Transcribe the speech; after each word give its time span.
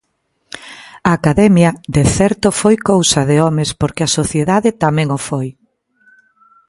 A 1.09 1.11
Academia, 1.19 1.69
de 1.95 2.03
certo 2.17 2.47
foi 2.61 2.75
cousa 2.91 3.21
de 3.29 3.37
homes 3.43 3.69
porque 3.81 4.01
a 4.03 4.13
sociedade 4.19 4.69
tamén 4.83 5.07
o 5.17 5.19
foi. 5.29 5.47